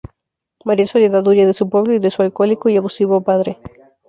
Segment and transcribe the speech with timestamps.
[0.65, 3.59] María Soledad huye de su pueblo y de su alcohólico y abusivo padre.